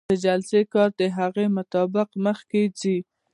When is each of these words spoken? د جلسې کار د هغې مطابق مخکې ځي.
د 0.09 0.13
جلسې 0.25 0.61
کار 0.73 0.89
د 0.99 1.01
هغې 1.17 1.45
مطابق 1.57 2.09
مخکې 2.25 2.61
ځي. 2.79 2.97